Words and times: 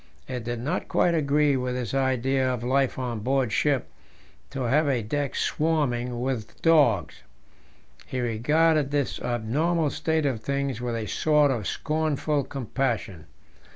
It 0.27 0.43
did 0.45 0.59
not 0.59 0.87
quite 0.87 1.13
agree 1.13 1.55
with 1.55 1.75
his 1.75 1.93
idea 1.93 2.51
of 2.51 2.63
life 2.63 2.97
on 2.97 3.19
board 3.19 3.51
ship 3.51 3.91
to 4.49 4.61
have 4.63 4.87
a 4.87 5.03
deck 5.03 5.35
swarming 5.35 6.19
with 6.21 6.59
dogs. 6.63 7.21
He 8.07 8.19
regarded 8.19 8.89
this 8.89 9.19
abnormal 9.21 9.91
state 9.91 10.25
of 10.25 10.41
things 10.41 10.81
with 10.81 10.95
a 10.95 11.05
sort 11.05 11.51
of 11.51 11.67
scornful 11.67 12.43
compassion. 12.45 13.27